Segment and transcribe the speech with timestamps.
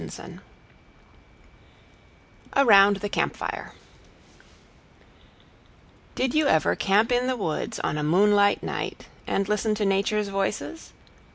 [2.57, 3.75] Around the Camp Fire
[6.15, 10.29] Did you ever camp in the woods on a moonlight night and listen to nature's
[10.29, 10.93] voices?